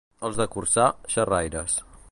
Els 0.29 0.39
de 0.39 0.47
Corçà, 0.55 0.87
xerraires. 1.17 1.77